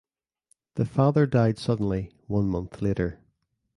[0.77, 3.19] The father died suddenly one month later.